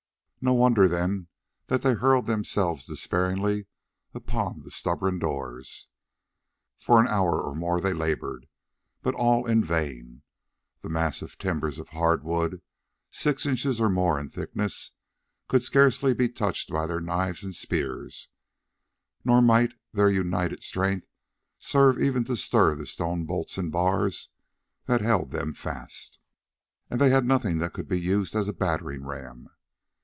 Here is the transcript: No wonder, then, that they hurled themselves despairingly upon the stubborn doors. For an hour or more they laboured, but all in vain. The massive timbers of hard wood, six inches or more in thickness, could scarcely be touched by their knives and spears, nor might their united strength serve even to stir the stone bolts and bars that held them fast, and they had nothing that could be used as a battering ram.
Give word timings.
No 0.43 0.53
wonder, 0.55 0.87
then, 0.87 1.27
that 1.67 1.83
they 1.83 1.93
hurled 1.93 2.25
themselves 2.25 2.87
despairingly 2.87 3.67
upon 4.11 4.61
the 4.63 4.71
stubborn 4.71 5.19
doors. 5.19 5.87
For 6.79 6.99
an 6.99 7.07
hour 7.07 7.39
or 7.39 7.53
more 7.53 7.79
they 7.79 7.93
laboured, 7.93 8.47
but 9.03 9.13
all 9.13 9.45
in 9.45 9.63
vain. 9.63 10.23
The 10.79 10.89
massive 10.89 11.37
timbers 11.37 11.77
of 11.77 11.89
hard 11.89 12.23
wood, 12.23 12.63
six 13.11 13.45
inches 13.45 13.79
or 13.79 13.87
more 13.87 14.19
in 14.19 14.29
thickness, 14.29 14.89
could 15.47 15.61
scarcely 15.61 16.11
be 16.11 16.27
touched 16.27 16.71
by 16.71 16.87
their 16.87 17.01
knives 17.01 17.43
and 17.43 17.53
spears, 17.55 18.29
nor 19.23 19.43
might 19.43 19.75
their 19.93 20.09
united 20.09 20.63
strength 20.63 21.05
serve 21.59 22.01
even 22.01 22.23
to 22.23 22.35
stir 22.35 22.73
the 22.73 22.87
stone 22.87 23.25
bolts 23.27 23.59
and 23.59 23.71
bars 23.71 24.29
that 24.87 25.01
held 25.01 25.29
them 25.29 25.53
fast, 25.53 26.17
and 26.89 26.99
they 26.99 27.11
had 27.11 27.27
nothing 27.27 27.59
that 27.59 27.73
could 27.73 27.87
be 27.87 28.01
used 28.01 28.35
as 28.35 28.47
a 28.47 28.53
battering 28.53 29.05
ram. 29.05 29.47